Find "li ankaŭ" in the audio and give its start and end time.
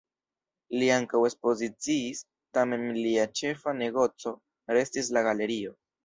0.83-1.19